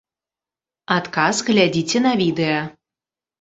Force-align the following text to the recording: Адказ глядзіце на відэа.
Адказ 0.95 1.41
глядзіце 1.51 2.03
на 2.07 2.13
відэа. 2.23 2.59